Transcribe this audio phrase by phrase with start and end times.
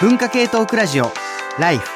[0.00, 1.04] 文化系トークラジオ
[1.58, 1.88] ライフ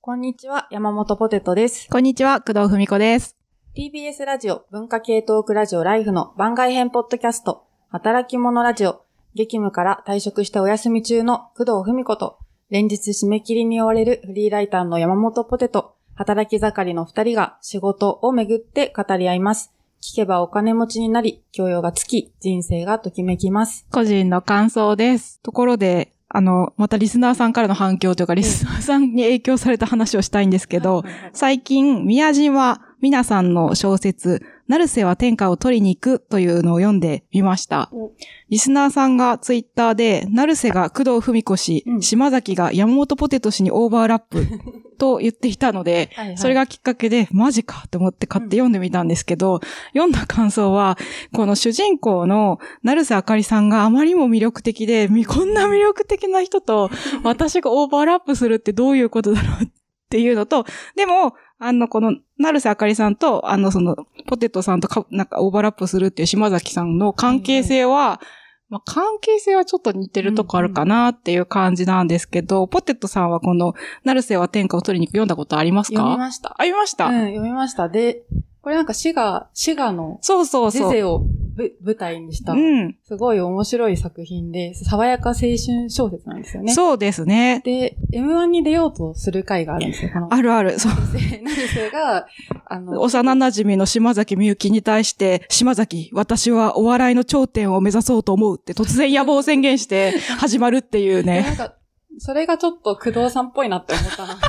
[0.00, 1.88] こんにちは、山本ポテトです。
[1.90, 3.36] こんにちは、工藤文子です。
[3.76, 9.02] TBS ラジオ文化系トークラジオライフの番外編ポッドキャスト、働き者ラジオ、
[9.34, 12.38] 激務から退職してお休み中の工藤文子と、
[12.70, 19.75] 連日締め切りに追われるフリーライターの山本ポテト、働き盛りの二人が仕事をめぐって語り合います。
[20.06, 23.88] 聞けばお金持ちになり、教養がつき、人生がときめきます。
[23.90, 25.40] 個人の感想です。
[25.42, 31.02] ところで、あの、またリスナーさんからの反響というか、リスナーさんに影響された話をしたいんですけど、
[31.32, 37.88] 最近、宮島みなさんの小説、成瀬は天下を取りに行くというのを読んでみました。
[37.92, 38.12] お。
[38.48, 42.02] リスナーさんがツイッターで、成瀬が工藤文子氏、うん。
[42.02, 44.44] 島崎が山本ポテト氏にオーバーラップ
[44.98, 46.38] と言っていたので、はいはい。
[46.38, 49.60] それがきっかけで、マジかと思って買って読んでみたんですけど、
[49.92, 50.98] 読んだ感想は、
[51.32, 56.90] この主人公の成瀬あかりさんがあまりにも魅力的で、みこんな魅力的な人と
[57.22, 59.68] 私がオーバーラップするってどういうことだろうっ
[60.08, 60.64] ていうのと、
[60.94, 68.20] でも、あの、この、成瀬あかりさんと、あの、その、ポテトさんとか、なんかオーバーラップするっていう島崎さんの関係性は、
[68.68, 75.98] まあ、関係性はちょっと似てるとこあるかなっていう感じなんですけど、ポテトさんはこの、成瀬は天下を取りに行く読んだことありますか？
[75.98, 76.54] 読みました。
[76.58, 77.88] ありました、うん、読みました。
[77.88, 78.24] で、
[78.66, 81.04] これなんか滋賀、滋賀のそうそうそう。
[81.04, 81.18] を
[81.54, 82.96] ぶ舞台にした、うん。
[83.04, 86.74] すごい面白い作品で、爽やか青春小説なんですよね。
[86.74, 87.62] そうですね。
[87.64, 90.10] で、M1 に出ようとする回があるんですよ。
[90.28, 90.80] あるある。
[90.80, 90.92] そう。
[90.92, 92.26] 成瀬が、
[92.64, 101.52] あの、幼馴染の島崎みゆきに対して、島崎、私はお笑いの頂点を目指そうと思うって突然野望を宣言して始まるっていうでなね。
[101.52, 101.74] んか、
[102.18, 104.40] それがちょっと工藤さんっぽいなって思ったのが、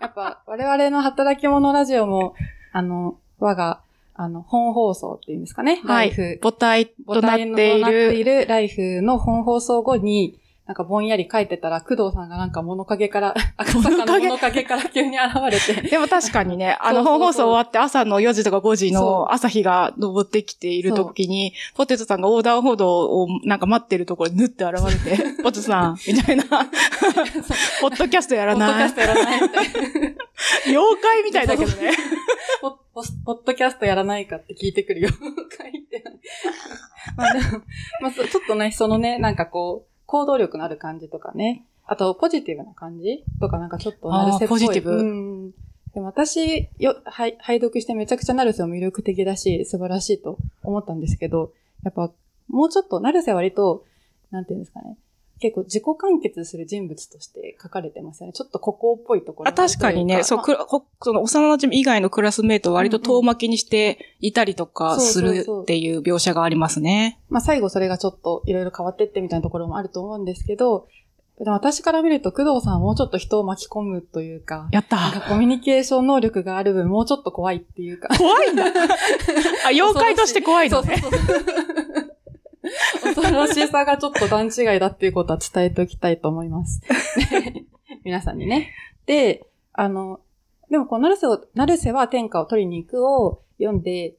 [0.00, 2.32] やっぱ我々の働き者ラジオも、
[2.72, 3.80] あの、我が、
[4.14, 5.80] あの、本放送っていうんですかね。
[5.84, 6.38] はいライフ。
[6.42, 8.40] 母体となってい母体となっている。
[8.42, 10.38] るライフの本放送後に、
[10.70, 24.74] なんかぼんやり書いてたら、工藤さんがなんか物陰から、 赤坂の物陰から急に現れて、 でも確かにね、 あの本放送終わって朝の4時とか5時の朝日が昇ってきている時に、ポテトさんが横断歩道をなんか待ってるところにぬって現
[25.04, 29.40] れて、ポテトさん、みたいな、ポッドキャストやらポッドキないャストやらない。
[30.68, 31.90] 妖怪みたいだけどね。
[32.60, 35.08] ポポポッドキャストやらないかって聞いてくるよ。
[35.08, 36.20] 書いてない。
[37.16, 37.62] まあでも、
[38.02, 41.62] まあそちょっとね、そのね、なんかこう、行動力のある感じとかね。
[41.86, 44.58] あと、ポジティブな感じとかなんかちょっと、ナルセっぽい。
[44.58, 45.50] ポジティブうん。
[45.94, 51.52] でも私、よ、はい、拝読してめちゃくちゃナルセも魅力的だし、素晴らしいと思ったんですけど、
[51.84, 52.10] やっぱ、
[52.48, 53.84] もうちょっと、ナルセは割と、
[54.32, 54.96] なんていうんですかね。
[55.40, 58.32] 結構自己完結する人物として書かれてますよね。
[58.34, 60.42] ちょっと孤高っぽいところあ確かにね、そう、
[61.02, 67.20] その幼馴染以外のクラスメイトを割と遠巻きにしていたりとかするっていう描写がありますね。
[67.30, 70.88] まあ最後それがちょっといろいろ変わってってみたいなところもあると思うんですけど、
[71.38, 78.08] でも私から見ると工藤さんはもうちょっと人を巻き込むというか、やったなんかコミュニケーション能力がある分もうちょっと怖いっていうか。
[78.18, 78.64] 怖いんだ
[79.64, 80.98] あ、妖怪として怖いのね。
[81.00, 81.34] そうそうそ
[82.02, 82.09] う。
[83.02, 86.80] 恐ろしさがちょっと段違いだっていうことは伝えておきたいと思います。
[87.30, 87.64] で
[88.04, 88.70] 皆さんにね。
[89.06, 90.20] で、あの、
[90.70, 94.14] でもこの成瀬を、成瀬は天下を取りに行くを読んで、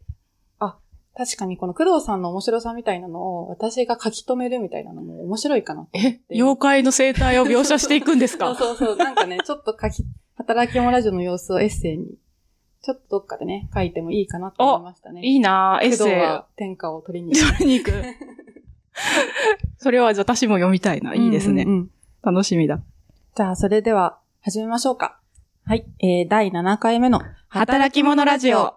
[0.60, 0.78] あ、
[1.16, 8.56] 確かにこの工藤さんの面白さみたいなのを私が書き留めるみたいなのも面白いかなえ、妖怪の生態を描写していくんですそうか？
[8.60, 8.98] そうそう。
[8.98, 10.04] なんかね、ちょっと書き、
[10.36, 12.06] 働き者ラジオの様子をエッセイに、
[12.82, 15.22] ちょっとどっかでね、書いてもいいかなと思いましたね。
[15.24, 17.58] いいなぁエッセイは天下を取りに行く。
[17.58, 17.92] 取りに行く。
[19.78, 21.14] それは私も読みたいな。
[21.14, 21.64] いいですね。
[21.64, 21.90] うんうんうん
[22.24, 22.80] 楽しみだ。
[23.36, 25.20] じゃあ、それでは、始めましょうか。
[25.66, 25.86] はい。
[26.00, 28.76] えー、第7回目の、働き者ラジオ。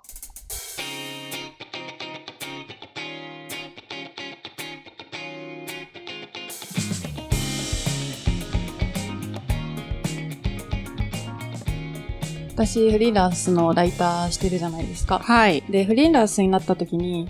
[12.66, 15.18] 私、フリーランスのライターしてるじゃないですか。
[15.18, 15.62] はい。
[15.68, 17.28] で、フリーランスになった時に、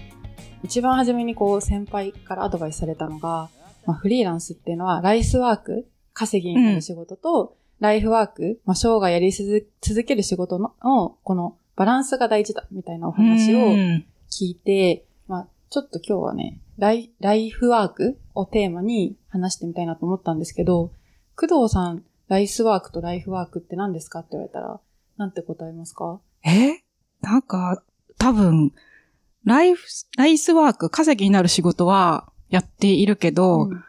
[0.63, 3.51] 一番初めにこう、先輩からアドバイスされたのが、
[3.85, 20.93] まあ、フリーランスっていうのは、ライスワーク、稼ぎになる仕事と、ライフワーク、まあ、生涯やり続続ける仕事の、のこのバランスが大事だ、みたいなお話をうん聞いて、まあ、ちょっと今日はね、ライライフワークをテーマに話してみたいなと思ったんですけど、
[21.35, 24.81] 工藤さん、ライスワークとライフワークって何ですかって言われたら、
[25.17, 26.21] なんて答えますか？
[26.45, 26.81] え？
[27.21, 27.83] なんか、
[28.19, 28.73] 多分、
[29.45, 33.85] ライフ、ライスワーク、稼ぎになる仕事はやっているけど、うん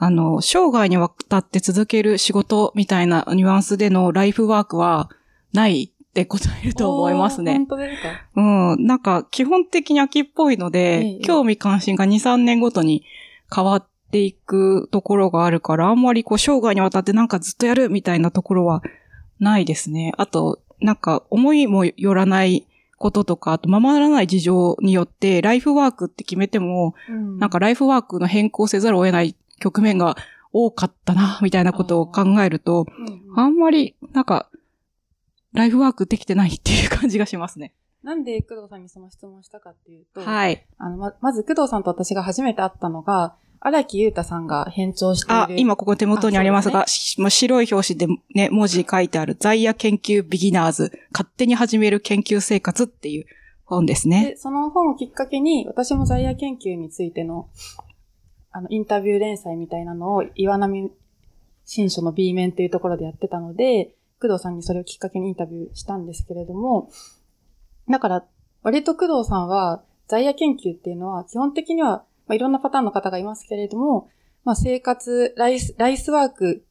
[0.00, 5.10] あの、生涯にわたって続ける仕事みたいなニュアンスでのライフワークは
[5.52, 7.66] ないって答えると思いますね本。
[7.66, 8.08] 当ですか？
[8.36, 8.86] うん。
[8.86, 13.04] なんか、基本的に秋っぽいので、ええ興味関心が2、3年ごとに
[13.54, 18.82] 変わっっていくところがあるから、あんまりこう生涯にわたってなんかずっとやるみたいなところは
[19.38, 20.12] ないですね。
[20.16, 22.66] あと、なんか思いもよらない
[22.98, 27.38] こととか、あとままならない事情によって、ライフワークって決めても、うん。
[27.38, 30.16] なんかライフワークの変更せざるを得ない局面が
[30.52, 33.06] 多かったな、みたいなことを考えると、うん。
[33.06, 33.38] うん。
[33.38, 34.48] あんまり、なんか、
[35.52, 37.72] ライフワークできてないっていう感じがしますね。
[38.08, 40.64] なんで工藤さんにその質問をしたかっていうと、はい。
[40.78, 45.42] あの、ま、まず工藤さんと私が初めて会ったのが、荒木優太さんが編聴している。
[45.42, 53.26] あ、今ここ手元にありますが、しもう白い表紙でね、文字書いてある、在野研究ビギナーズ、勝手に始める研究生活っていう
[53.66, 54.30] 本ですね。
[54.30, 57.50] で、その本をきっかけに、私も在野研究についての、
[58.52, 60.90] あの、インタビュー連載みたいなのを、岩波
[61.66, 66.88] 新書の B 面っていうところでやってたので、工藤さんにそれをきっかけにインタビューしたんですけれども、
[67.88, 68.24] だから、
[68.62, 74.10] 割と工藤さんは、在野研究っていうのは、基本的には、まあ、いろんなパターンの方がいますけれども、
[74.44, 76.64] まあ、生活、ライス、ライスワーク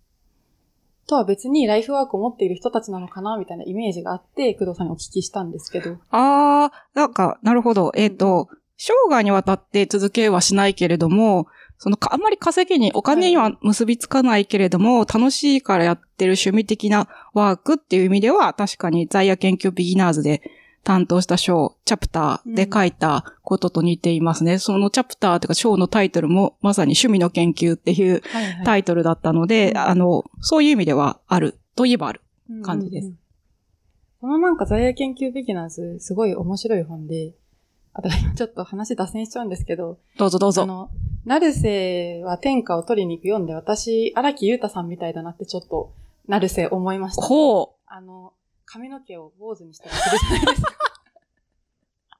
[1.07, 5.97] とは別にライフワークを持っている人たちなのかな、みたいなイメージがあって、工藤さんにお聞きしたんですけど。
[6.11, 7.91] あー、なんか、なるほど。
[7.95, 11.47] えっ、と、生涯にわたって続けはしないけれども、
[11.79, 20.41] そのか、あんまり稼ぎに、お金には結びつかないけれども、楽しいからやってる趣味的なワークっていう意味では、確かに在野研究ビギナーズで
[20.87, 24.57] 担当した章、チャプターで書いたことと似ていますね。
[24.57, 31.59] そのチャプターというか章のタイトルも、まさに趣味の研究っていうはいはいタイトルだったので、うんあの、そういう意味ではある。
[31.75, 32.21] といえばある。
[32.63, 33.19] 感じですうんうんうん。
[34.21, 37.33] このなんか在野研究ビギナーズ、すごい面白い本で、
[37.91, 40.63] あと今ちょっと話脱線しちゃうんですけど、どうぞどうぞ。
[40.63, 40.89] あの、
[41.25, 45.91] 成瀬は天下を取りに行く読んで、私、荒木優太さんみたいだなってちょっと、
[46.29, 47.23] 成瀬思いました。
[47.23, 47.69] ほう。
[47.87, 48.31] あの、
[48.67, 50.71] 髪の毛を坊主にしたりするじゃないですか。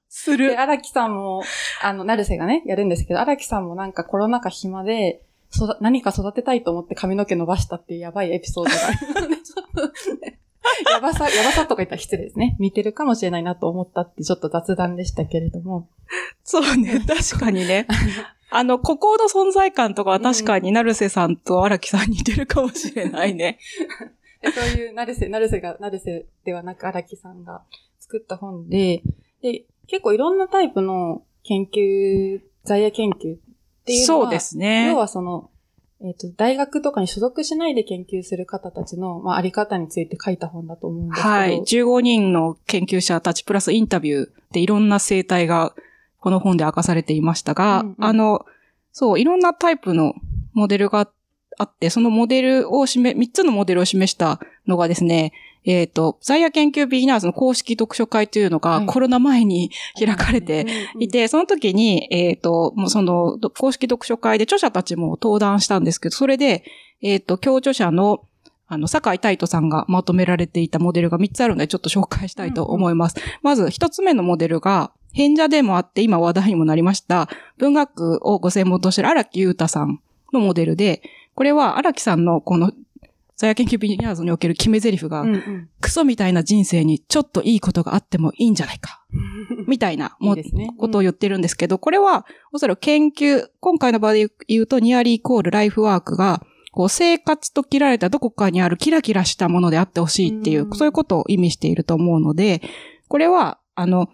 [0.08, 0.56] すで、。
[0.56, 1.44] 荒木さんも、
[1.82, 8.90] あの、成瀬がね、やるんですけど、荒木さんもなんかコロナ禍暇で、そだ何か育てたいと思って髪の毛伸ばしたっていうやばいエピソードがあ
[9.20, 10.40] るので、ちょっと、ね、
[10.90, 12.56] やばさ、やばさとか言ったら失礼ですね。
[12.58, 15.88] 似てるかもしれないなと思ったってちょっと雑談でしたけれども。
[16.44, 17.86] そうね、確かにね。
[18.50, 23.58] あの、ここの存在感とかは確かに、成瀬さんと荒木さん似てるかもしれないね。
[24.42, 27.62] でそういう、成瀬、成瀬が、成瀬ではなく荒木さんが
[27.98, 29.02] 作った本で、
[29.42, 33.38] で、結構いろんなタイプの研究、在野研究っ
[33.84, 34.96] ていうのは、そうですね要。
[34.96, 35.50] はその、
[36.00, 41.28] えっ、と、大学とかに所属しないで研究する方たちの、まあ、あり方について書いた本だと思うんですけど。
[41.28, 41.60] はい。
[41.60, 45.74] 15人の研究者たちプラスインタビューでいろんな生態が
[46.20, 48.46] この本で明かされていましたが、うんうんあの、
[48.92, 50.14] そう、いろんなタイプの
[50.52, 51.12] モデルがあっ
[51.66, 55.32] て、そのモデルを示、3つのモデルを示したのがですね、
[55.64, 58.86] えっ、と、在野研究ビギナーズの公式読書会というのはい。
[58.86, 60.66] がコロナ前に開かれて
[60.98, 66.64] いて、その時に、えっ、と、もうその、ど公式読書会で著者たちも登壇したんですけど、それで、
[67.02, 68.24] えっ、と、共著者の、
[68.66, 73.16] あの、坂井太斗さんがまとめられていたモデルが3つあるので、ちょっと紹介したいと思います。
[73.42, 77.28] まず、1つ目のモデルが、変者でもあって、今話題にもなりました、
[77.58, 80.00] 文学をご専門としている荒木優太さん
[80.32, 81.02] のモデルで、
[81.38, 82.72] これは荒木さんのこの、
[83.36, 85.68] 在野研究ビギナーズにおける決め台詞が、うんうん。
[85.80, 89.04] クソみたいな人生にちょっといいことがあってもいいんじゃないか。
[89.68, 90.74] みたいなもいね。
[90.76, 96.42] ことを言ってるんですけど、これは、おそらく研究、今回の場で言うと、ニアリーイコールライフワークが、
[96.72, 100.72] こう、生活と切られたどこかにあるキラキラしたものであってほしいっていうう、ん。
[100.72, 102.62] そういうことを意味していると思うので、
[103.06, 104.08] これは、あの、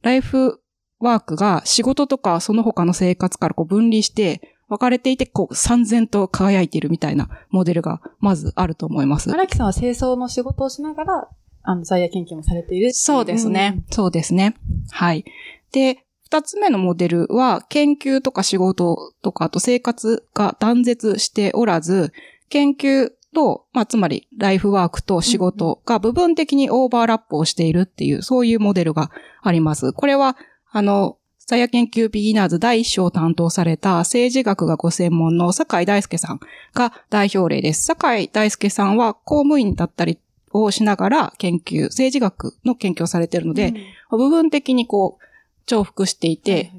[0.00, 0.62] ライフ
[0.98, 9.30] ワークが仕事とかその他の生活からこう分離して、分かれていて、こう、三然と輝いているみたいなモデルが、まずあると思います。
[9.30, 11.28] 荒木さんは清掃の仕事をしながら、
[11.62, 13.82] あの、在野研究もされているっていそうですね。。
[13.90, 14.54] そうですね。
[14.92, 15.24] はい。
[15.72, 22.12] で、二つ目のモデルは、研究とか仕事とか、あと生活が断絶しておらず、
[22.48, 29.10] 研究と、まあ、つまり、ライフワークと仕事が部分的にオーバーラップをしているっていう、そういうモデルが
[29.42, 29.92] あります。
[29.92, 30.36] これは、
[30.70, 31.16] あの、
[31.50, 36.40] ザヤ研究ビギナーズ第一章を担当された政治学がご専門の酒井大輔さん
[36.74, 37.82] が代表例です。
[37.82, 40.20] 酒井大輔さんは公務員だったり
[40.52, 43.74] をしながら研究、政治学の研究をされているので、
[44.12, 45.24] うん、部分的にこう、
[45.66, 46.70] 重複していて、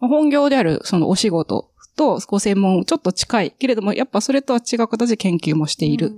[0.00, 6.10] 本業であるそのお仕事とご専門ちょっと近いけれども、やっぱそれとは違う形で研究もしている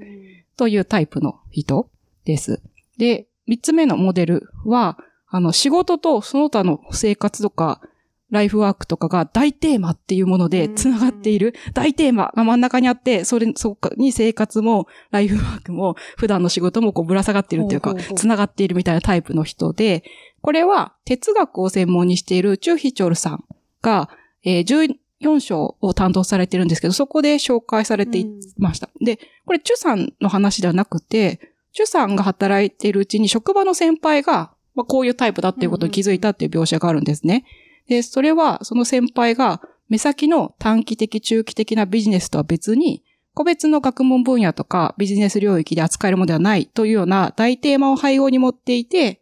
[0.56, 1.90] というタイプの人
[2.24, 2.62] です。
[2.96, 4.96] で、三つ目のモデルは、
[5.26, 7.82] あの、仕事とその他の生活とか、
[8.30, 20.04] ライフワークとかが大テーマっていうもので繋がっている大テーマが真ん中にあって、それ、そこに生活もライフワークも普段の仕事もこうぶら下がっているっていうか繋がっているみたいなタイプの人で、
[20.42, 23.44] これは哲学を専門にしているチューヒチョルさん
[23.82, 24.10] が、
[24.44, 28.88] えー10 4章を担当されてるんですけど、そこで紹介されていました。
[29.00, 31.40] で、これ、チュさんの話ではなくて、
[31.72, 37.44] チュさんが働いているうちに職場の先輩が、まあ、こういうタイプだっていうことに気づいたっていう描写があるんですね。
[37.88, 43.02] で、それは、その先輩が、目先の短期的、中期的なビジネスとは別に、
[43.38, 49.20] 個別の学問分野とかビジネス領域で扱えるものではないというような大テーマを配合に持っていて、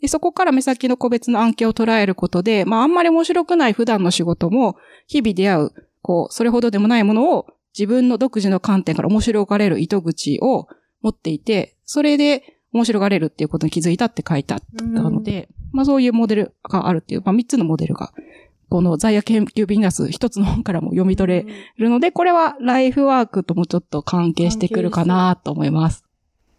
[0.00, 4.76] でそこから目先の個別の案件を捉えることで、まああんまり面白くない普段の仕事も、
[5.06, 7.48] 日々出会う、こう、それほどでもないものを
[7.78, 10.66] 自分の独自の観点から面白がれる糸口を
[11.02, 18.12] 持っていて、それで面白がれるっていうことに気づいたって書いてあったので、まあそういうモデルがあるっていう、まあ3つのモデルが
[18.70, 21.44] この在野研究ビジネス一つの本からも読み取れ
[21.76, 26.04] るので、これはライフワークともちょっと関係してくるかなと思います。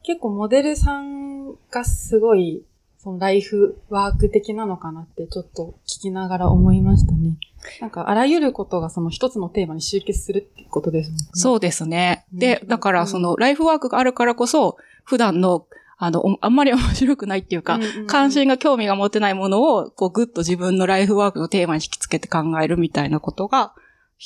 [0.04, 2.64] 結構モデルさんがすごい、
[2.98, 7.38] そのライフワーク的なのかなってちょっと聞きながら思いましたね。
[7.80, 11.26] なんかあらゆることがその一つのテーマに集結するっていうことですもんね。
[11.34, 12.26] そうですね。
[12.34, 15.66] で、だからそのライフワークがあるからこそ、普段の
[16.04, 23.76] あの、あんまり面白くないっていうか、うんうんうん、関心が興味が持てないものを、こう、ぐっと自分のライフワークのテーマに引き付けて考えるみたいなことが、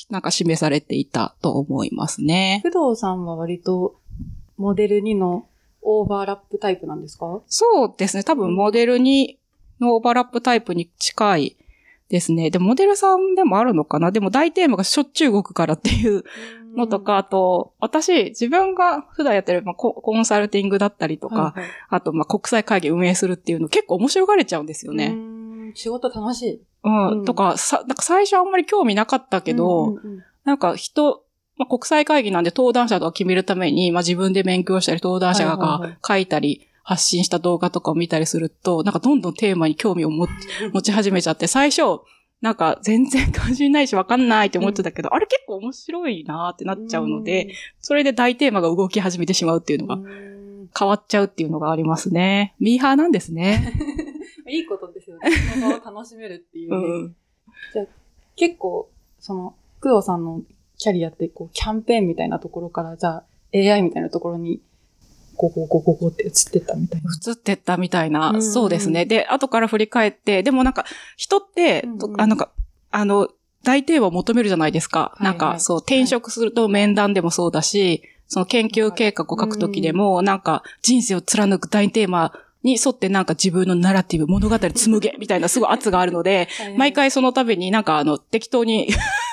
[0.08, 2.62] なんか示されていたと思いますね。
[2.64, 4.00] 工藤さんは割と、
[4.56, 5.46] モデル2の
[5.82, 7.42] オーバーラップタイプなんですか？
[7.46, 8.24] そうですね。
[8.24, 9.36] 多分、モデル2
[9.80, 11.56] のオーバーラップタイプに近い
[12.08, 12.48] ですね。
[12.48, 14.12] で、モデルさんでもあるのかな？
[14.12, 16.24] でも大テーマがしょっちゅう動くからっていう
[16.76, 25.16] のとか、あと、私、自分が普段やってる、まあ、コンサルティングだったりとか、はいはい、あと、まあ、国際会議運営するっていうの結構面白がれちゃうんですよね。
[25.74, 26.62] 仕事楽しい。
[26.84, 31.24] うん、うん、とか、さ、なんか最初あんまり興味なかったけど、うんうんうん、なんか人、
[31.56, 40.28] まあ、国際会議なんで登壇者とか決めるために、まあ、自分で勉強したり、登壇者が書いたり、発信した動画とかを見たりすると、なんかどんどんテーマに興味を 持
[40.82, 41.82] ち始めちゃって、最初、
[42.40, 49.98] なんか全然関心ないしわかんないって思ってたけど、うん、あれ結構面白いなってなっちゃうので、それで大テーマが動き始めてしまうっていうのが
[50.78, 52.54] 変わっちゃうっていうのがありますね。
[52.60, 53.72] ミーハーなんですね。
[54.48, 55.30] いいことですよね。
[55.30, 56.76] その場を楽しめるっていうね。
[56.76, 57.16] うん、
[57.72, 57.86] じゃ
[58.36, 60.42] 結構、その、工藤さんの
[60.78, 63.24] キャリアってこうキャンペーンみたいなところから、じゃあ
[63.54, 64.60] AI みたいなところに
[65.36, 67.10] ゴゴゴゴゴって映ってったみたいな。
[67.28, 69.06] 映ってったみたいな、そうですね。
[69.06, 70.84] で、後から振り返って、でもなんか、
[71.16, 72.50] 人って、うんうん、あなんか、
[72.90, 73.28] あの、
[73.62, 75.00] 大テーマを求めるじゃないですか。
[75.00, 88.88] はいはい、なんか、そう、転職すると面談でもそうだし、その研究計画を書くときでも、なんか、人生を貫く大テーマに沿ってなんか自分のナラティブ、物語紡げ、みたいなすごい圧があるので、毎回その度になんかあの、適当に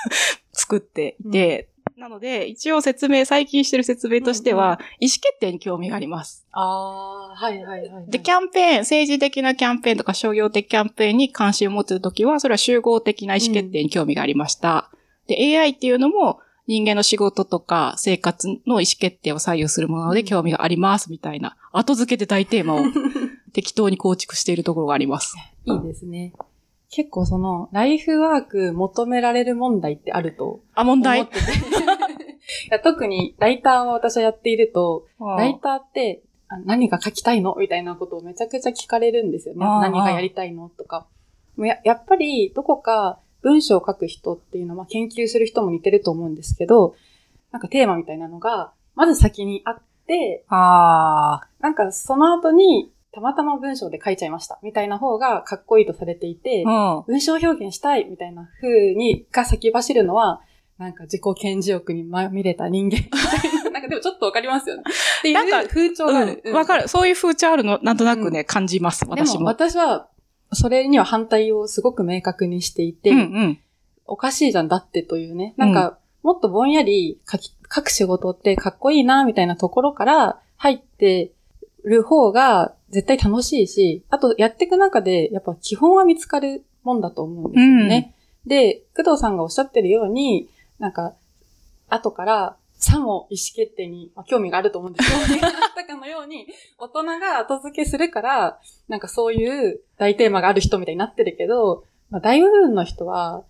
[0.52, 6.44] 作っていて、なので、一応説明、最近してる説明としては、意思決定に興味があります。
[6.50, 14.90] ああ、はいはいはい、はい、で、キャンペーン、政治的なキャンペーンとか商業的キャンペーンに関心を持つときは、それは集合的な意思決定に興味がありました。
[15.28, 22.78] うん、で、AI っていうのも、人間の仕事とか生活の意思決定を左右するもので興味があります、みたいな、後付けで大テーマを
[23.52, 25.36] 適当に構築しているところがあります。
[25.64, 26.32] いいですね。
[26.90, 31.28] 結構その、ライフワーク求められる問題ってあるとあ、問題？
[32.82, 36.22] 特にライターを私はやっていると、ライターって
[36.64, 37.56] 何が書きたいの？
[37.58, 39.60] みたいなことをめちゃくちゃ聞かれるんですよね。
[39.60, 40.68] 何がやりたいの？
[40.68, 41.06] とか。
[41.58, 41.78] や。
[41.84, 46.94] やっぱりどこか文章を書く人っていうのは研究する人も似てると思うんですけど、
[47.50, 60.40] なんかテーマみたいなのが、まず先にあって、あなんかその後にたまたま文章で書いちゃいました、みたいな方がかっこいいとされていて、うん、文章表現したい、みたいな風に、が先走るのは、
[60.78, 62.98] なんか自己顕示欲にまみれた人間
[63.70, 64.82] なんかでもちょっとわかりますよね。
[65.20, 66.42] っていう風潮がある。
[66.52, 66.88] わ、うん、かる。
[66.88, 69.40] そういう風潮あるの、なんとなくね、うん、感じます、私も。
[69.40, 70.08] も私は、
[70.52, 73.58] それには反対をすごく明確にしていて、うんうん、
[74.06, 75.54] おかしいじゃんだってというね。
[75.56, 81.32] なんか、もっとぼんやり書き、書く仕事ってかっこいいな、みたいなところから入って
[81.84, 88.14] る方が絶対楽しいし、あとやっていく中でやっぱ基本は見つかるもんだと思うんですよね。
[88.44, 90.48] うん、で、工藤さんがおっしゃってるように、
[90.84, 91.14] なんか、
[91.88, 103.44] 後からさも意思決定に、まあ、興味があると思うんですけど、 あったかのように、大人が後付けするから、なんかそういう大テーマがある人みたいになってるけど、まあ、大部分の人は、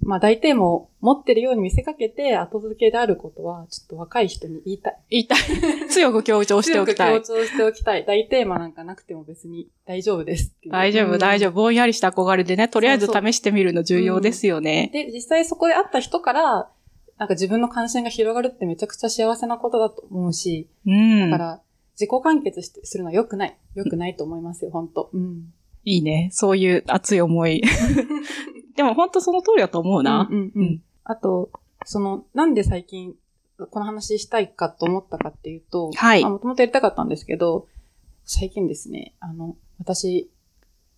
[0.00, 4.98] まあ大体も持ってるように見せかけて後付けであることは、ちょっと若い人に言いたい。
[5.10, 5.38] 言いたい。
[5.90, 7.22] 強く強調しておきたい。
[7.22, 8.04] 強く強調しておきたい。
[8.04, 11.52] 大テーマなんかなくても別に大丈夫です大丈夫、大丈夫。
[11.52, 14.90] ぼんやりした憧れでね、とりあえず試してみるの重要ですよね。
[14.92, 16.70] そうそううん、で、実際そこで会った人から、
[17.18, 21.60] なんか自分の関心が広がるってめちゃくちゃ幸せなことだと思うし、うん、だから
[21.94, 23.56] 自己完結するのは良くない。
[23.74, 25.52] 良くないと思いますよ、本当うん。
[25.84, 26.30] いいね。
[26.32, 27.62] そういう熱い思い。
[28.78, 30.28] でも本当その通りだと思うな。
[30.30, 30.82] うんうんうん。
[31.02, 31.50] あと、
[31.84, 33.16] その、なんで最近、
[33.72, 37.66] この話したいかと思ったかっていうと、はいもともとやりたかったんですけど、
[38.24, 40.30] 最近ですね、あの、私、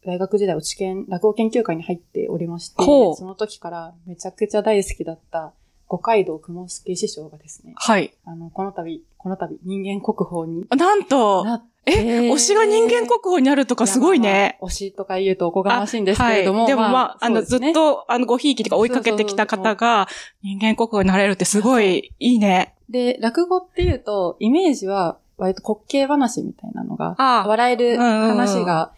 [0.05, 5.55] 大学時代、落ち研、落語研究会に入っておりましてその時からめちゃくちゃ大好きだった
[5.89, 8.15] 五街道雲助師匠がですね、はい。
[8.27, 14.59] あの、この度、この度、人間国宝になんと、なって、え、推しが人間国宝になるとかすごいね。
[14.61, 16.61] 推しとか言うとおこがましいんですけれども。
[16.61, 20.09] はい、でもまあ、あの、ずっと、あの、ごひいきとか追いかけてきた方が、
[20.43, 22.75] 人間国宝になれるってすごいいいね。
[22.89, 28.93] で、落語っていうと、イメージは、割と滑稽話みたいなのが、あ笑えるうんうんうん話が、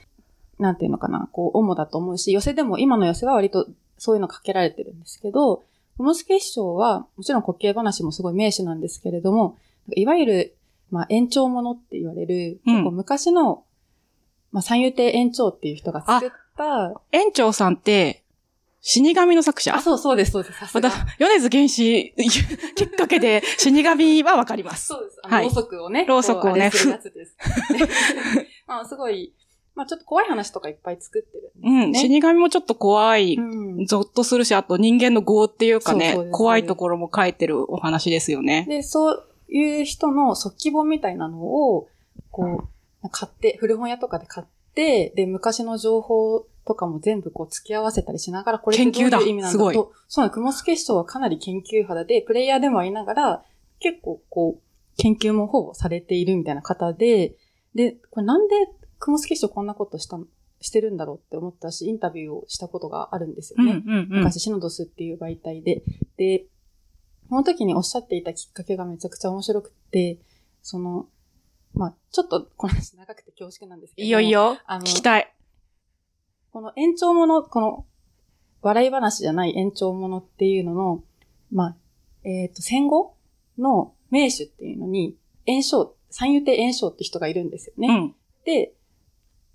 [0.59, 5.63] なんていうのかな、こう、主だと思うし、寄せでも、今の寄せは割とそういうのかけられてるんですけど、
[5.97, 9.57] この助師匠は、もちろん滑稽話もすごい名手なんですけれども、
[9.95, 10.55] いわゆる、
[10.93, 13.65] まあ、延長ものって言われる、うん結構昔の、
[14.53, 18.23] まあ、三遊亭延長っていう人が作った、園長さんって、
[18.83, 19.75] 死神の作者？
[19.75, 20.59] あ、そうそうです、そうです。
[20.59, 22.15] さすがまた、米津玄師
[22.77, 24.89] きっかけで死神はわかります。
[24.89, 25.21] そうです。
[25.31, 26.05] ろうそくをね。
[26.05, 27.37] ろうそくをねするやつです。
[28.69, 29.33] まあ、すごい、
[29.75, 31.95] まあ、ちょっと怖い話とかいっぱい作ってるうん。
[31.95, 33.87] 死神もちょっと怖い、うん。
[33.87, 38.67] ゾッとするし、あと人間の業っていうかねそうそうです怖いところも書いてるお話ですよね。
[38.69, 41.89] で、そういう人の速記本みたいなのを、
[42.31, 42.69] こ
[43.03, 49.93] う、買って、古本屋とかで買って、で、昔の情報とかも全部こう付き合わせたりしながら、これってどう研究だいう意味なんだと。
[50.09, 53.43] そうなの、雲助師匠はかなり研究肌で、プレイヤーでもありながら、
[53.81, 54.63] 結構こう、
[54.97, 57.35] 研究もほぼされているみたいな方で、
[57.75, 58.55] で、これなんで
[58.99, 60.27] 雲助師匠こんなことしたの
[60.61, 63.83] してるんだろうって思ったし、インタビューをしたことがあるんですようん、ね。
[63.85, 64.09] うん、うん。
[64.19, 65.83] 昔シノドスっていう媒体で。
[66.17, 66.45] で、
[67.33, 70.19] その時におっしゃっていたきっかけがめちゃくちゃ面白くて、
[70.61, 71.07] その、
[71.73, 74.05] まあちょっとこの話長くて恐縮なんですけど。
[74.05, 74.31] いいよいい。
[74.31, 74.59] よ。
[74.67, 75.35] あの聞きたい。
[76.53, 77.87] この延長もの、この、
[78.61, 81.05] 笑い話じゃない延長ものっていうのの、
[81.51, 81.77] まあ、
[82.23, 83.17] えっ、と、戦後
[83.57, 87.89] の名手っていうのに、炎章、三遊亭炎章って人がいるんですよね。
[87.89, 88.15] うん。
[88.45, 88.75] で、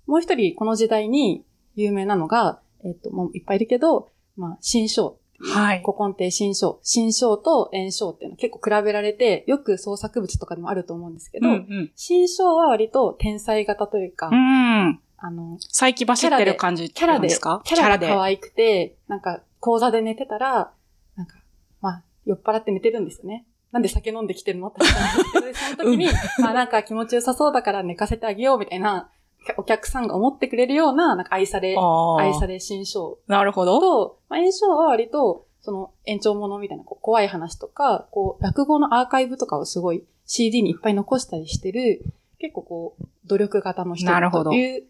[0.08, 1.44] もう一人この時代に
[1.76, 5.20] 有名なのが、えっ、と、もういっぱいいるけど、まあ、新章。
[5.40, 6.80] はい古今亭新章。
[6.82, 11.92] 新章と炎章っていうの結構比べられて、よく創作物とかでもあると思うんですけど、うん、うん。
[11.94, 15.00] 新章は割と天才型というか、うん。
[15.16, 18.08] あの、再起走ってる感じキャラで、ですかキャラがで。
[18.08, 20.72] 可愛くて、なんか、講座で寝てたら、
[21.16, 21.36] なんか、
[21.80, 23.46] まあ、酔っ払って寝てるんですよね。
[23.70, 24.68] なんで酒飲んできてるの？
[24.68, 26.06] って話なんですけど、でその時に、
[26.38, 29.10] まあなんか気持ちよさそうだから寝かせてあげようみたいな、
[29.56, 31.76] お客さんが思ってくれるような、なんか愛され。
[32.18, 33.80] 愛され新章なるほど。
[33.80, 42.04] と、まあ、炎章は割と、その延長ものみたいなこう怖い話とか、こう、落語のアーカイブとかをすごい CD にいっぱい残したりしてる、
[42.38, 44.84] 結構こう、努力型の人なるほどという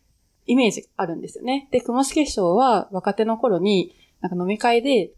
[0.47, 1.69] イメージがあるんですよね。
[1.71, 5.13] で、雲助師匠は若手の頃に、なんか飲み会で、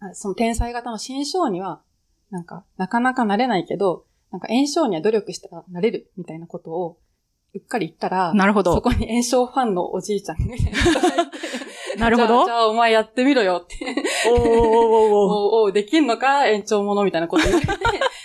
[0.00, 1.80] あその天才型の新章には、
[2.30, 6.98] なんか、なかなかなれないけど、なんか炎章には努力したらなれるみたいなことを、
[7.56, 10.56] うっかり言ったら、なるほどそこに炎章ファンのおじいちゃんが
[11.98, 13.76] なるほどじゃあ、じゃあお前やってみろよって。
[14.30, 14.54] おーおーおー
[15.62, 17.66] おー おできんのか延長ものみたいなこと言って、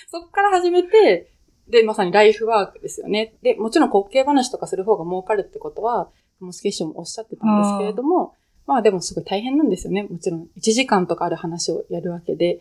[0.09, 1.31] そっから始めて、
[1.69, 3.35] で、まさにライフワークですよね。
[3.41, 6.09] で、もちろん滑稽話とかする方が儲かるってことは、
[6.41, 8.35] もスケッションもおっしゃってたんですけれども、
[8.67, 10.03] まあでもすごい大変なんですよね。
[10.03, 12.59] もちろん1時間とかある話をやるわけで。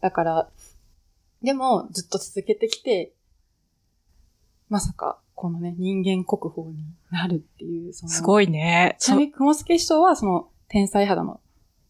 [0.00, 0.48] だから、
[1.42, 3.12] でもずっと続けてきて、
[4.68, 8.94] まさか、このね、人間国宝になるっていう、その、すごいね。
[9.00, 11.40] ちなみに、雲助師匠は、その、天才肌の、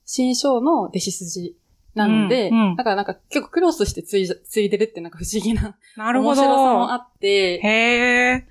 [0.06, 1.56] 新章の弟子筋
[1.94, 7.04] なので、うんうんだからなんか結構クロスしてついついでるってなんか不思議な、なるほ面白さもあど。
[7.04, 7.68] って、へ
[8.36, 8.46] え。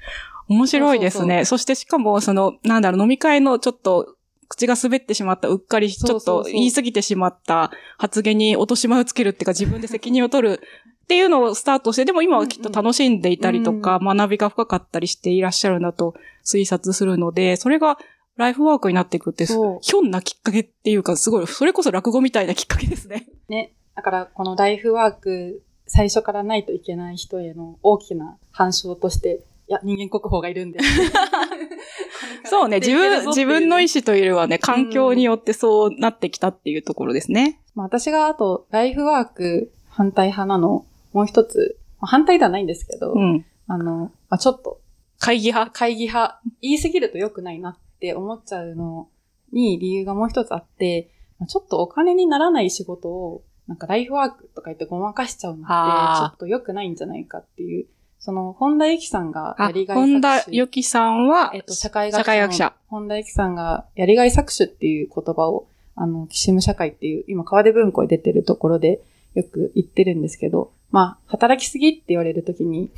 [0.47, 1.45] 面白いですね。
[1.45, 4.17] そしてしかも、その、なんだろう、飲み会のちょっと、
[4.49, 10.61] 口が滑ってしまった、うっかり、ちょっと言い過ぎてしまった発言に落とし前をつけるっていうか、自分で責任を取る
[11.03, 17.97] っていうのをスタートして、でも今はきっと楽しんでいたりとか、学びが深かったりしていらっしゃるんだと推察するので、それが
[18.37, 23.27] ライフワークになっていくって、ひょんなきっかけっていうか、すごい、それこそ落語みたいなきっかけですね。
[23.49, 23.73] ね。
[23.95, 30.79] だから、このライフワーク、最初からないといけない人への大きな反証として、いや、人間国宝がいるんで。
[32.45, 37.59] そうね、 自分、自分の意思というよりはね、環境によってそうなってきたっていうところですね。
[37.75, 43.45] まあ私があと、ライフワーク反対派なの、もう一つ、まあ反対ではないんですけど、うん。
[43.67, 44.81] あの、まあちょっと、
[45.19, 49.09] 会議派会議派、言い過ぎると良くないなって思っちゃうの
[49.51, 57.85] に理由がもう一つあって、まあちょっとお金にならない仕事を、なんかライフワークとか言ってごまかしちゃうのって、ちょっと良くないんじゃないかっていう、
[58.21, 62.23] その、本田由紀さんがあやり、がい本田由紀さんは、えっと、社会学者。
[62.23, 62.73] 社会学者。
[62.87, 69.01] 本田由紀さんがやりがい搾取っていう言葉を、ああの、キシム社会っていう、今、川出文庫に出てるところで
[69.33, 72.91] よく言ってるんですけど、まあ、働きすぎって言われるときに、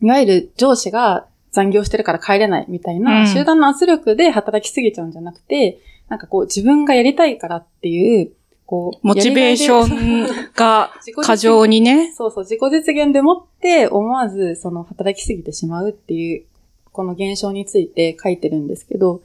[0.00, 8.32] いわゆる上司が残業してるから帰れないみたいな、うん集団の圧力で働きすぎちゃうんじゃなくて、なんかこう、自分がやりたいからっていう、
[8.66, 12.12] こう、モチベーションが 過剰にね。
[12.12, 16.44] そうそう、自己実現でもって思わず、その働きすぎてしまうっていう、
[16.92, 19.22] この現象について書いてるんですけど、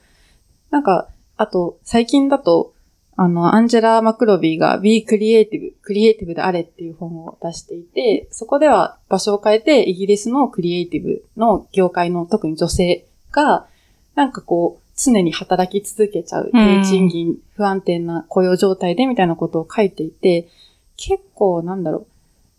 [0.70, 2.73] なんか、あと、最近だと、
[3.16, 13.66] あの、アンジェラ・マクロビーが Be Creative、クリエイティブであれっていう本を出していて、そこでは場所を変えてイギリスのクリエイティブの業界の特に女性が、
[14.14, 16.82] なんかこう、常に働き続けちゃう、うん。
[16.82, 20.48] 低賃金、不安定な雇用状態でみたいなことを書いていて、
[20.96, 22.06] 結構なんだろ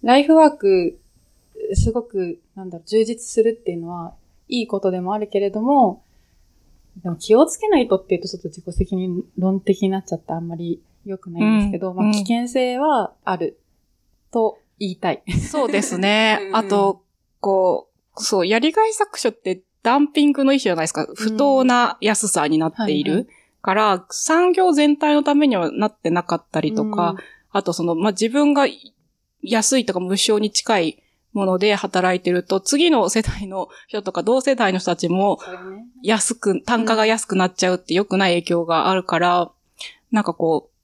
[0.03, 0.97] う、ライフワーク、
[1.73, 4.13] すごく、なんだろう、充実するっていうのは、
[4.47, 6.03] いいことでもあるけれども、
[7.03, 13.59] でも気をつけないとっていうとちょっと自己責任論的になっちゃってあんまり良くないんですけど、まあうんうん危険性はある
[14.31, 15.23] と言いたい。
[15.49, 16.55] そうですね うん。
[16.55, 17.01] あと、
[17.39, 21.07] こう、そう、やりがい搾取ってダンピングの一種じゃないですか。
[21.15, 23.27] 不当な安さになっていはいはる。
[23.61, 27.15] から、産業全体のためにはなってなかったりとか、
[27.51, 28.67] あとその、まあ、自分が
[29.41, 31.03] 安いとか無償に近い
[31.35, 35.37] もので働いてると、次の世代の人とか同世代の人たちも
[36.01, 39.51] 安く、単価が安くなっちゃうって良くない影響があるから、
[40.11, 40.75] なんかこう、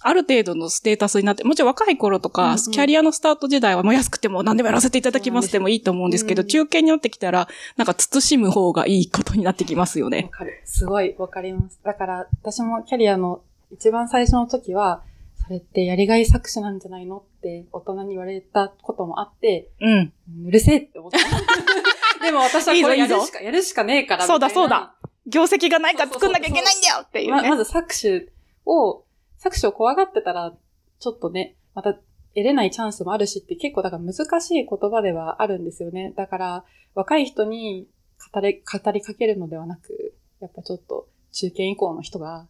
[0.00, 10.28] ある程度のステータスになって、もちろん若い頃とか、キャリアのスタート時代はもう安くても何でもやらせていただきますでもいいと思うんですけど、うん中堅になってきたら、なんか慎む方がいいことになってきますよわね。
[10.30, 10.60] かる。
[10.64, 11.78] すごいわかります。
[11.84, 15.02] だから、私もキャリアの一番最初の時は、
[15.48, 20.12] それってやりがい搾取なんじゃないのって大人に言われたこともあって、うん。
[20.46, 21.18] うるせえって思った。
[22.22, 24.26] でも私はこれやるしか、やるしかねえから。
[24.26, 24.94] そうだそうだ
[25.26, 27.48] 業績がないから作んなきゃいけないんだよっていうね。
[27.48, 28.30] ままず搾取
[28.66, 29.04] を、
[29.38, 30.54] 搾取を怖がってたら、
[30.98, 32.02] ちょっとね、また得
[32.34, 36.12] れないチャンスもあるしって結構だから難しい言葉ではあるんですよね。
[36.14, 37.88] だから若い人に
[38.34, 42.46] 語り、語りかけるのではなく、やっぱちょっと中堅以降の人が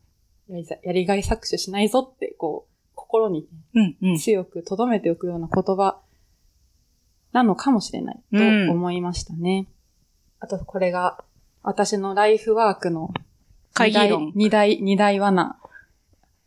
[0.48, 2.77] やりざやりがい搾取しないぞって、こう、
[3.08, 4.16] 心にうんうん。
[4.18, 5.98] 強く留めておくような言葉
[7.32, 9.66] なのかもしれないと思いましたね。
[10.40, 11.24] あとこれが
[11.62, 13.12] 私のライフワークの
[13.74, 14.32] 会議論。
[14.34, 15.56] 二大、二大罠。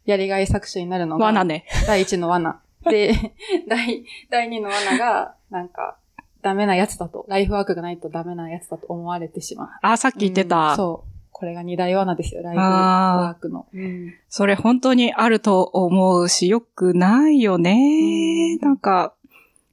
[0.05, 1.65] やりがい搾取になるのが、罠ね。
[1.87, 2.61] 第一の罠。
[2.83, 3.13] で、
[3.69, 5.97] 第、第二の罠が、なんか、
[6.41, 9.69] ダメなやつだと、ライフワークがないとダメなやつだと思われてしまう。
[9.83, 10.75] あ、さっき言ってうんた。
[10.75, 11.20] そう。
[11.41, 13.65] これが二大罠ですよ、ライフワークの。
[13.73, 18.59] うんそれ本当にあると思うし、よくないよね。
[18.61, 19.15] うんなんか、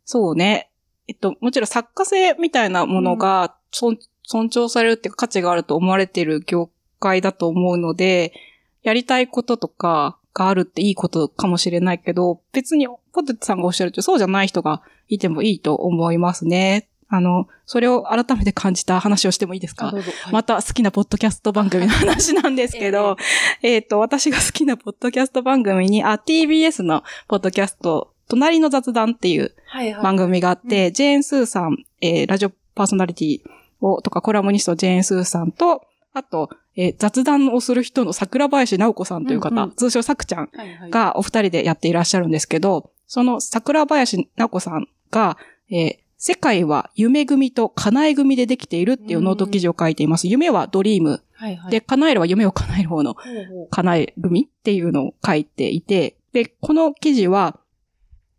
[0.06, 0.70] そうね。
[1.08, 8.32] えっと、もちろん作家性みたいなものが尊尊重されるっていうか価値があると思われている業界だと思うので、
[8.82, 16.88] やりたいこととかがあるっていいことかもしれないけど、別にポテトさんがおっしゃるとそうじゃない人がいてもいいと思いますね。
[17.10, 19.86] あの、それを改めて感じた話をしてもいいですか？
[19.86, 20.02] はい。
[20.30, 23.16] また好きなポッドキャスト番組の話なんですけど、
[23.62, 30.02] え っ、と、私が好きなポッドキャスト番組に、あ、TBS のポッドキャスト、隣の雑談っていうはいはい。
[30.02, 33.40] 番組があって、ジェーン・スーさん、えーラジオパーソナリティ
[33.80, 39.74] を、とかコラムニストジェーン・スーさんと、あと、えー雑談をする人の桜林直子さんという方、うんうん。
[39.74, 45.38] 通称さくちゃんはいはい、がお二人でやっていらっしゃるんですけど、その桜林直子さんが、
[45.70, 50.26] えー世界は夢組と叶え組でできているっていうノート記事を書いています。
[50.26, 51.22] 夢はドリーム。
[51.34, 53.16] はいはい、で、叶えるは夢を叶える方の
[53.70, 57.60] 叶え組っていうのを書いていて、で、この記事は、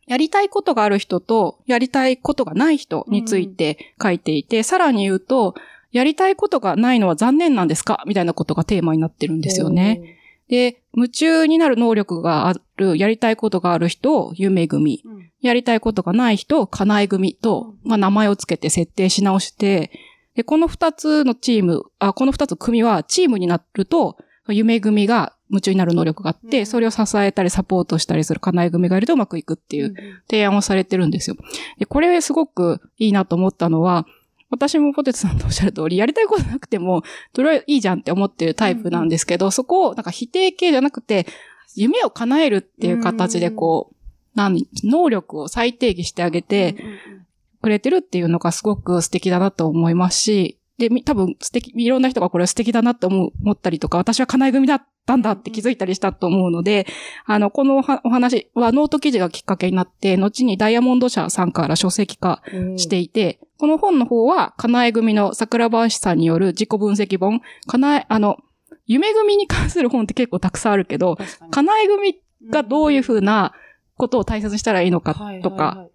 [0.07, 5.55] やりたいことがある人と、やりたいことがない人について書いていて、さらに言うと、
[5.93, 8.03] やりたいことがないのは残念なんですか？
[8.05, 10.18] みたいなことがテーマになってるんですよね。。
[10.49, 15.31] で、夢中になる能力がある、やりたいことがある人を夢組、うん。
[15.41, 17.89] やりたいことがない人を叶え組と、うん。
[17.89, 19.91] まあ名前をつけて設定し直して、
[20.35, 26.65] で、この二つのチーム、あ、この二つ組はチームになると、夢組が夢中になる能力があって、うん。
[26.65, 29.93] それを支えたりサポートしたりする叶え組がいるとうまくいくっていう
[30.27, 31.35] 提案をされてるんですよ。
[31.77, 34.07] で、これすごくいいなと思ったのは、
[34.49, 37.03] 私もポテトさんとおっしゃる通り、やりたいことなくても、
[37.35, 41.27] それはいいじゃんって思ってるタイプなんですけど、そこをなんか否定形じゃなくて、
[41.75, 43.95] 夢を叶えるっていう形でこう、
[44.35, 47.25] 何、能力を再定義してあげてうんうんうん。
[47.61, 56.87] くれてるっていうのがすごく素敵だなと思いますし、で、み多分素敵、いろんな人がこれ素敵だなって思ったりとか、私は叶え組だったんだって気づいたりしたと思うので、
[57.25, 62.41] あの、このお話はノート記事がきっかけになって、後にダイヤモンド社さんから書籍化
[62.77, 68.37] していて、この本の方は、かなえ組の桜林さんによる自己分析本、かなえ、あの、
[68.85, 71.51] 夢組に関する本って結構たくさんあるけど、確かに。
[71.51, 73.53] 叶え組がどういうふうな
[73.97, 75.89] ことを大切にしたらいいのかはいとか、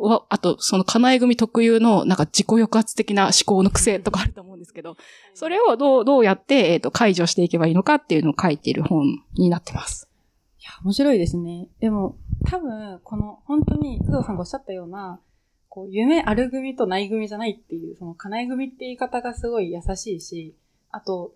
[0.00, 4.96] はあと、その叶え組特有の、なんか自己抑圧的な思考の癖とかあると思うんですけど、
[5.34, 10.08] それをどう、どうやって、えっ、と、解除していけばいいのかっていうのを書いている本になってます。
[10.58, 11.68] いや、面白いですね。
[11.80, 15.20] でも、多分、この、本当に、工藤さんがおっしゃったような、
[15.68, 20.54] こう、夢ある組とない組じゃないっていう、その、叶え組って言い方がすごい優しいし、
[20.90, 21.34] あと、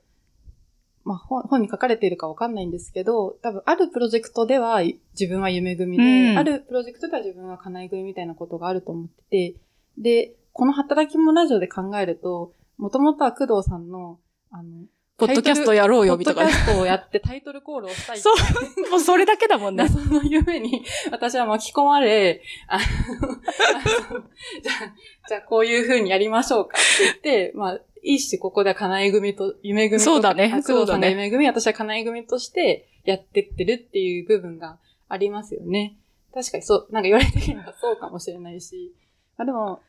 [1.05, 9.55] まあ、本本に書かれているかわかんないんですけど、多分、あるプロジェクトでは自分は夢組で、うんあるプロジェクトでは自分は叶え組みたいなことがあると思ってて、
[9.99, 14.19] で、この働き者ラジオで考えると、もともとは工藤さんの、
[14.51, 14.87] あの、
[15.17, 16.63] ポッドキャストやろうよ、みたいなポッドキ。
[16.63, 19.87] ャストをやってタイトルコールをしたいそう、もうそれだけだもんね。
[19.89, 24.21] その夢に私は巻き込まれ、あの、あの
[24.61, 30.05] じゃあ、じゃあこういう風にやりましょうかって言って、まあ、いいし、ここでは叶え組と、夢組と。
[30.05, 35.97] そうだねそうだねが夢組、私は叶え組としてやってってるっていう部分がありますよね。
[36.33, 38.93] 確かにそう、なんか言われてみればそうかもしれないし。
[39.37, 39.81] まあでも、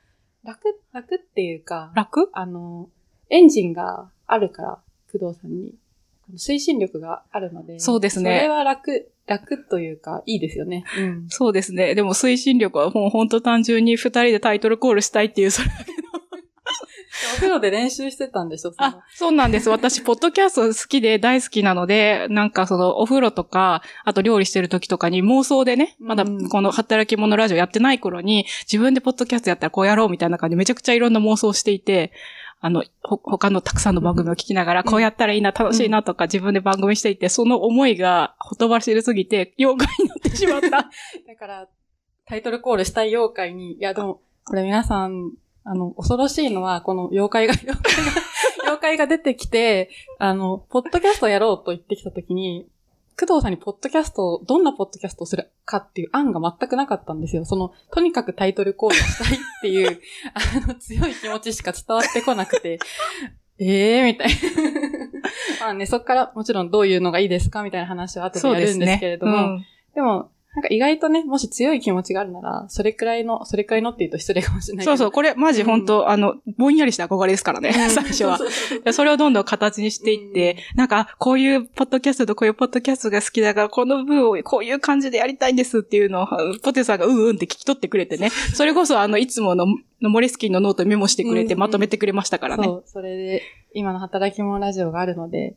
[0.44, 2.30] 楽、楽っていうか、楽？
[2.34, 2.90] あの、
[3.30, 4.80] エンジンがあるから、
[5.12, 5.74] 工藤さんに。
[6.36, 7.80] 推進力があるので。
[7.80, 10.84] そうですねそれは楽、楽というか、いいですよね。
[10.98, 11.26] うん。
[11.30, 11.94] そうですね。
[11.94, 15.70] でも推進力はもう本当単純に二人でタイトルコールしたいっていう、それ
[17.36, 18.74] お風呂で練習してたんでしょ？
[18.78, 19.70] あ、そうなんです。
[19.70, 32.12] 私、ポッドキャスト好きで大好きなので、なんかそのお風呂とか、あと料理してる時とかに妄想でね、まだうんこの働き者ラジオやってない頃に、自分でポッドキャストやったらこうやろうみたいな感じでめちゃくちゃいろんな妄想をしていて、
[32.62, 34.86] あの、ほ、他のたくさんの番組を聞きながら、うん。
[34.90, 40.70] こうやったらいいな、楽しいなとか自分で番組していて、その思いがほとばしるすぎて、妖怪になってしまった。
[40.72, 40.88] だ
[41.38, 41.68] から、
[42.26, 45.34] タイトルコールしたい妖怪に、いやでも、これ皆さん、
[45.66, 48.12] あの、恐ろしいのは、この妖怪が、妖怪が、
[48.64, 52.68] 妖怪が出てきて、あの、ポッドキャストやろうと言ってきたときに、
[53.20, 57.46] 工藤さんにポッドキャストを、どんなポッドキャストをするかっていう案が全くなかったんですよ。
[57.46, 60.00] その、とにかくタイトルコールしたいっていう、
[60.64, 62.78] あの、強い気持ちしか伝わってこなくて、
[63.58, 64.36] ええー、みたいな。
[65.66, 74.98] まあね、そっからもちろんどういうのがいいですかみたいな話は後でやるんですけれども、うんでも、なんか意外とね、もし強い気持ちがあるなら、それくらいの、それくらいのって言うと失礼かもしれないけど。
[74.98, 78.40] そうそう、これマジ本当、あの、ぼんやりした憧れですからね、最初は。
[78.94, 86.28] それをどんどん形にしていって、なんか、こういうポッドキャストとこういうポッドキャストが好きだから、この部をこういう感じでやりたいんですっていうのを、
[86.64, 88.30] ポテさんがうんうんって聞き取ってくれてね。
[88.30, 89.66] それこそ、あの、いつもの、
[90.02, 92.64] のモレスキンのノートにメモしてくれて、うんまとめてくれましたからね。
[92.64, 95.56] そう、それで、今の働き者ラジオがあるので、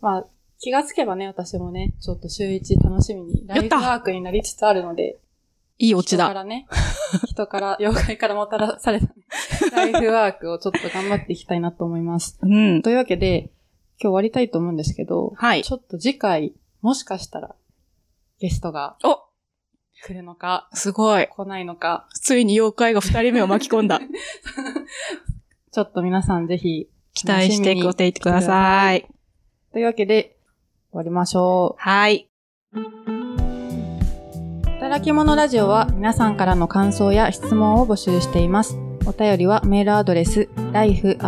[0.00, 0.26] まあ、
[0.60, 5.18] 気がつけばね、私もね、ちょっと週一楽しみに、ライフワークになりつつあるので、
[5.78, 6.26] いいオチだ。
[6.26, 6.66] 人からね、
[7.26, 9.12] 人から、妖怪からもたらされた、ね、
[9.72, 12.38] ライフワークをちょっと頑張っていきたいなと思います。
[12.42, 12.82] うん。
[12.82, 17.56] というわけで、今日終わりたいと思うんですけど、はいちょっと次回、もしかしたら、
[18.38, 19.30] ゲストがお
[20.02, 21.26] 来るのか、すごい。
[21.28, 23.98] 来ないのか、ついに妖怪が二人目を巻き込んだ。
[25.72, 29.06] ちょっと皆さんぜひ、期待してくていてください。
[29.72, 30.36] というわけで、
[30.92, 32.28] 終わりましょはい。
[32.74, 32.78] う。
[34.80, 38.76] 働き者ラジオは皆さんからの感想や質問を募集しています。
[39.06, 41.18] お便りはメールアドレス life.tbs.co.jp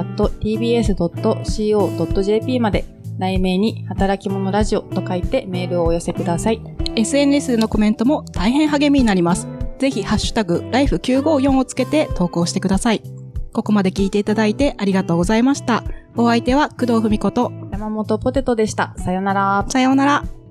[2.61, 2.85] まで、
[3.19, 6.61] 題名に働き者ラジオと書いてメールをお寄せください。
[6.97, 9.47] SNS のコメントも大変励みになります。
[9.79, 13.22] ぜひ、ハッシュタグ、ライフ954をつけて投稿してください。
[13.53, 15.85] ここまで聞いていただいてありがとうございました。
[16.17, 18.95] お相手は工藤文子と、山本ポテトでした。
[18.99, 19.65] さよなら。
[19.69, 20.42] さようなら。